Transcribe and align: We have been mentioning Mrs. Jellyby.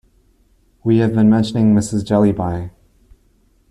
We 0.83 0.97
have 0.97 1.13
been 1.13 1.29
mentioning 1.29 1.75
Mrs. 1.75 2.03
Jellyby. 2.03 2.71